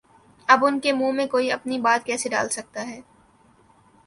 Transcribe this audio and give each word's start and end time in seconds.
اب 0.47 0.65
ان 0.65 0.79
کے 0.79 0.91
منہ 0.93 1.11
میں 1.11 1.25
کوئی 1.27 1.51
اپنی 1.51 1.79
بات 1.79 2.05
کیسے 2.05 2.29
ڈال 2.29 2.49
سکتا 2.49 2.87
ہے؟ 2.87 2.99